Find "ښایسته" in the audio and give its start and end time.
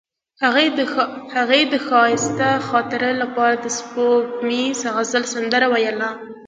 1.87-2.49